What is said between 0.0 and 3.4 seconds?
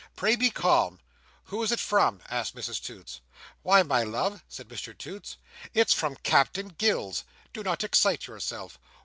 Pray be calm!" "Who is it from?" asked Mrs Toots.